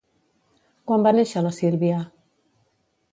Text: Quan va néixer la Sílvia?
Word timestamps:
Quan 0.91 1.05
va 1.07 1.11
néixer 1.17 1.43
la 1.47 1.51
Sílvia? 1.57 1.99